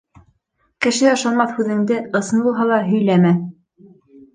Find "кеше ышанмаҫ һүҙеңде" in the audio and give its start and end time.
0.85-2.01